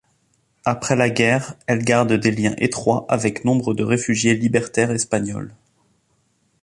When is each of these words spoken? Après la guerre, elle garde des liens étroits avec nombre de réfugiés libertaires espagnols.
Après 0.65 0.95
la 0.95 1.11
guerre, 1.11 1.53
elle 1.67 1.85
garde 1.85 2.11
des 2.13 2.31
liens 2.31 2.55
étroits 2.57 3.05
avec 3.07 3.45
nombre 3.45 3.75
de 3.75 3.83
réfugiés 3.83 4.33
libertaires 4.33 4.89
espagnols. 4.89 5.53